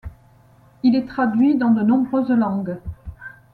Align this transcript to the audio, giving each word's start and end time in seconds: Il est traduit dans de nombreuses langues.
Il 0.81 0.95
est 0.95 1.05
traduit 1.07 1.57
dans 1.57 1.69
de 1.69 1.83
nombreuses 1.83 2.31
langues. 2.31 2.79